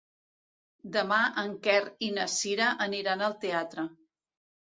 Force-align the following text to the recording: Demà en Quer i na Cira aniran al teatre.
Demà 0.95 1.19
en 1.41 1.51
Quer 1.67 1.75
i 2.09 2.09
na 2.17 2.25
Cira 2.37 2.69
aniran 2.87 3.21
al 3.27 3.35
teatre. 3.45 3.87